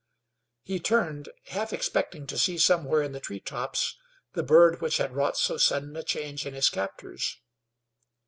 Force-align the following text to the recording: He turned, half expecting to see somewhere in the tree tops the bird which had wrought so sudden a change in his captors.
He 0.63 0.79
turned, 0.79 1.29
half 1.49 1.71
expecting 1.71 2.25
to 2.25 2.35
see 2.39 2.57
somewhere 2.57 3.03
in 3.03 3.11
the 3.11 3.19
tree 3.19 3.39
tops 3.39 3.99
the 4.33 4.41
bird 4.41 4.81
which 4.81 4.97
had 4.97 5.13
wrought 5.15 5.37
so 5.37 5.57
sudden 5.57 5.95
a 5.95 6.01
change 6.01 6.43
in 6.47 6.55
his 6.55 6.69
captors. 6.69 7.37